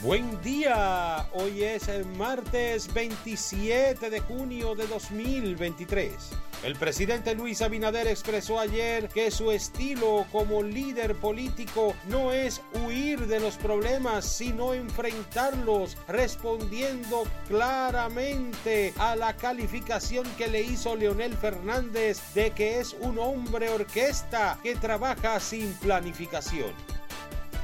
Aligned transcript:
Buen 0.00 0.40
día, 0.42 1.28
hoy 1.32 1.64
es 1.64 1.88
el 1.88 2.06
martes 2.06 2.94
27 2.94 4.10
de 4.10 4.20
junio 4.20 4.76
de 4.76 4.86
2023. 4.86 6.14
El 6.62 6.76
presidente 6.76 7.34
Luis 7.34 7.62
Abinader 7.62 8.06
expresó 8.06 8.60
ayer 8.60 9.08
que 9.08 9.32
su 9.32 9.50
estilo 9.50 10.24
como 10.30 10.62
líder 10.62 11.16
político 11.16 11.96
no 12.06 12.32
es 12.32 12.62
huir 12.74 13.26
de 13.26 13.40
los 13.40 13.56
problemas, 13.56 14.24
sino 14.24 14.72
enfrentarlos, 14.72 15.96
respondiendo 16.06 17.24
claramente 17.48 18.94
a 18.98 19.16
la 19.16 19.34
calificación 19.34 20.24
que 20.36 20.46
le 20.46 20.62
hizo 20.62 20.94
Leonel 20.94 21.36
Fernández 21.36 22.20
de 22.34 22.52
que 22.52 22.78
es 22.78 22.94
un 23.00 23.18
hombre 23.18 23.68
orquesta 23.68 24.60
que 24.62 24.76
trabaja 24.76 25.40
sin 25.40 25.72
planificación. 25.74 26.97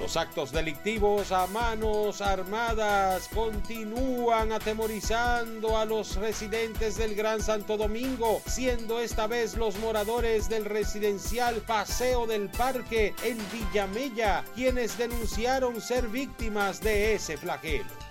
Los 0.00 0.16
actos 0.16 0.50
delictivos 0.50 1.30
a 1.30 1.46
manos 1.46 2.20
armadas 2.20 3.28
continúan 3.32 4.50
atemorizando 4.50 5.78
a 5.78 5.84
los 5.84 6.16
residentes 6.16 6.96
del 6.98 7.14
Gran 7.14 7.40
Santo 7.40 7.76
Domingo, 7.76 8.42
siendo 8.44 8.98
esta 9.00 9.28
vez 9.28 9.56
los 9.56 9.78
moradores 9.78 10.48
del 10.48 10.64
residencial 10.64 11.56
Paseo 11.66 12.26
del 12.26 12.48
Parque 12.50 13.14
en 13.22 13.38
Villamella 13.52 14.44
quienes 14.54 14.98
denunciaron 14.98 15.80
ser 15.80 16.08
víctimas 16.08 16.80
de 16.80 17.14
ese 17.14 17.36
flagelo. 17.36 18.03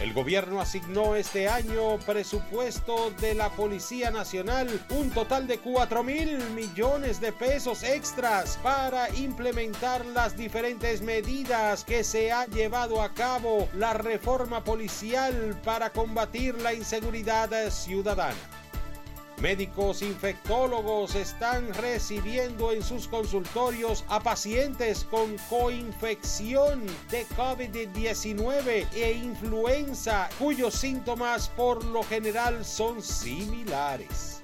El 0.00 0.12
gobierno 0.12 0.60
asignó 0.60 1.16
este 1.16 1.48
año 1.48 1.96
presupuesto 2.04 3.10
de 3.12 3.34
la 3.34 3.48
Policía 3.48 4.10
Nacional 4.10 4.68
un 4.90 5.10
total 5.10 5.46
de 5.46 5.58
4 5.58 6.02
mil 6.02 6.38
millones 6.50 7.18
de 7.18 7.32
pesos 7.32 7.82
extras 7.82 8.58
para 8.62 9.08
implementar 9.16 10.04
las 10.04 10.36
diferentes 10.36 11.00
medidas 11.00 11.82
que 11.82 12.04
se 12.04 12.30
ha 12.30 12.44
llevado 12.44 13.00
a 13.00 13.14
cabo 13.14 13.70
la 13.74 13.94
reforma 13.94 14.62
policial 14.62 15.58
para 15.64 15.90
combatir 15.90 16.60
la 16.60 16.74
inseguridad 16.74 17.50
ciudadana. 17.70 18.36
Médicos 19.40 20.00
infectólogos 20.00 21.14
están 21.14 21.74
recibiendo 21.74 22.72
en 22.72 22.82
sus 22.82 23.06
consultorios 23.06 24.02
a 24.08 24.20
pacientes 24.20 25.04
con 25.04 25.36
coinfección 25.50 26.86
de 27.10 27.26
COVID-19 27.36 28.86
e 28.94 29.12
influenza 29.12 30.30
cuyos 30.38 30.72
síntomas 30.74 31.50
por 31.50 31.84
lo 31.84 32.02
general 32.02 32.64
son 32.64 33.02
similares. 33.02 34.40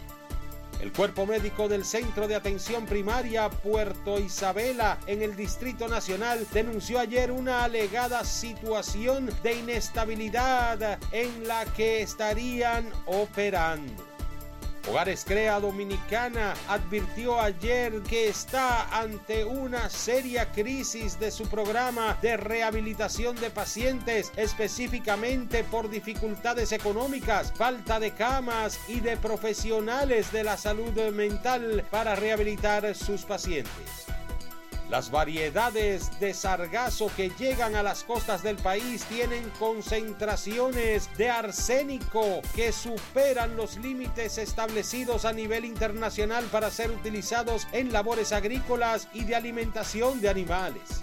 El 0.83 0.93
cuerpo 0.93 1.25
médico 1.25 1.69
del 1.69 1.87
Centro 1.87 2.29
de 2.29 2.35
Atención 2.35 2.85
Primaria 2.85 3.49
Puerto 3.49 4.19
Isabela 4.19 4.99
en 5.07 5.23
el 5.23 5.37
Distrito 5.37 5.89
Nacional 5.89 6.47
denunció 6.53 6.99
ayer 6.99 7.31
una 7.31 7.65
alegada 7.65 8.25
situación 8.25 9.31
de 9.43 9.55
inestabilidad 9.55 10.99
en 11.13 11.49
la 11.49 11.65
que 11.65 12.03
estarían 12.03 12.91
operando. 13.07 14.12
Hogares 14.89 15.25
Crea 15.25 15.61
Dominicana 15.61 16.55
advirtió 16.69 17.41
ayer 17.41 18.03
que 18.03 18.29
está 18.29 18.89
ante 18.99 19.45
una 19.45 19.89
seria 19.89 20.51
crisis 20.51 21.19
de 21.21 21.31
su 21.31 21.47
programa 21.47 22.19
de 22.21 22.37
rehabilitación 22.37 23.37
de 23.37 23.51
pacientes, 23.51 24.33
específicamente 24.37 25.63
por 25.65 25.89
dificultades 25.89 26.73
económicas, 26.73 27.53
falta 27.53 28.01
de 28.01 28.11
camas 28.11 28.79
y 28.89 29.01
de 29.01 29.17
profesionales 29.17 30.33
de 30.33 30.45
la 30.45 30.57
salud 30.57 30.93
mental 31.13 31.85
para 31.91 32.17
rehabilitar 32.17 32.95
sus 32.95 33.23
pacientes. 33.25 34.12
Las 34.93 35.11
variedades 35.11 36.21
de 36.21 36.35
sargazo 36.35 37.11
que 37.17 37.31
llegan 37.31 37.77
a 37.77 37.83
las 37.83 38.05
costas 38.05 38.43
del 38.43 38.57
país 38.57 39.03
tienen 39.05 39.43
concentraciones 39.59 41.09
de 41.17 41.31
arsénico 41.31 42.43
que 42.55 42.73
superan 42.73 43.57
los 43.57 43.79
límites 43.79 44.37
establecidos 44.37 45.25
a 45.25 45.33
nivel 45.33 45.65
internacional 45.65 46.45
para 46.53 46.71
ser 46.71 46.91
utilizados 46.91 47.67
en 47.73 47.91
labores 47.91 48.33
agrícolas 48.33 49.09
y 49.15 49.25
de 49.25 49.35
alimentación 49.35 50.21
de 50.21 50.29
animales. 50.29 51.03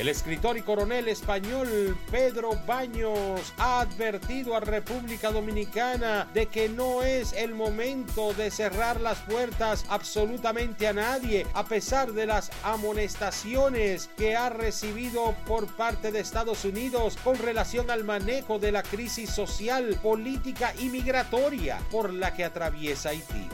El 0.00 0.08
escritor 0.08 0.56
y 0.56 0.62
coronel 0.62 1.08
español 1.08 1.94
Pedro 2.10 2.52
Baños 2.66 3.52
ha 3.58 3.82
advertido 3.82 4.56
a 4.56 4.60
República 4.60 5.30
Dominicana 5.30 6.26
de 6.32 6.46
que 6.46 6.70
no 6.70 7.02
es 7.02 7.34
el 7.34 7.54
momento 7.54 8.32
de 8.32 8.50
cerrar 8.50 8.98
las 8.98 9.18
puertas 9.18 9.84
absolutamente 9.90 10.88
a 10.88 10.94
nadie, 10.94 11.46
a 11.52 11.66
pesar 11.66 12.14
de 12.14 12.24
las 12.24 12.50
amonestaciones 12.62 14.08
que 14.16 14.36
ha 14.36 14.48
recibido 14.48 15.34
por 15.46 15.66
parte 15.76 16.10
de 16.10 16.20
Estados 16.20 16.64
Unidos 16.64 17.18
con 17.22 17.36
relación 17.36 17.90
al 17.90 18.02
manejo 18.02 18.58
de 18.58 18.72
la 18.72 18.82
crisis 18.82 19.28
social, 19.28 20.00
política 20.02 20.72
y 20.78 20.88
migratoria 20.88 21.78
por 21.90 22.10
la 22.10 22.32
que 22.32 22.44
atraviesa 22.44 23.10
Haití. 23.10 23.50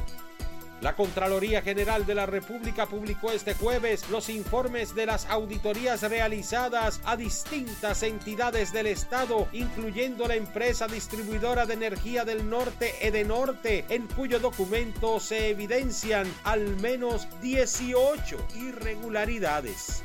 La 0.83 0.95
Contraloría 0.95 1.63
General 1.63 2.05
de 2.05 2.15
la 2.15 2.27
República 2.27 2.85
publicó 2.85 3.33
este 3.33 3.55
jueves 3.55 4.11
los 4.11 4.29
informes 4.29 4.95
de 4.95 5.07
las 5.07 5.25
auditorías 5.27 6.03
realizadas 6.03 7.01
a 7.05 7.17
distintas 7.17 8.03
entidades 8.03 8.75
del 8.75 8.87
Estado, 8.87 9.49
incluyendo 9.53 10.29
la 10.29 10.35
empresa 10.35 10.87
distribuidora 10.87 11.65
de 11.65 11.75
energía 11.75 12.27
del 12.27 12.51
norte 12.51 12.93
Edenorte, 13.01 13.87
en 13.89 14.07
cuyo 14.07 14.39
documento 14.39 15.19
se 15.19 15.49
evidencian 15.49 16.31
al 16.45 16.77
menos 16.77 17.27
18 17.41 18.37
irregularidades. 18.57 20.05